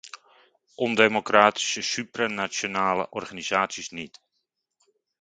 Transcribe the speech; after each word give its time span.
Ondemocratische, 0.75 1.81
supranationale 1.81 3.09
organisaties 3.11 3.89
niet. 3.89 4.21